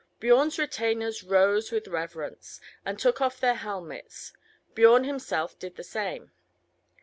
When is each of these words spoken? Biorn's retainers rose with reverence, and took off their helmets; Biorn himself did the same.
Biorn's 0.19 0.57
retainers 0.57 1.21
rose 1.21 1.69
with 1.71 1.87
reverence, 1.87 2.59
and 2.83 2.97
took 2.97 3.21
off 3.21 3.39
their 3.39 3.53
helmets; 3.53 4.33
Biorn 4.73 5.03
himself 5.03 5.59
did 5.59 5.75
the 5.75 5.83
same. 5.83 6.31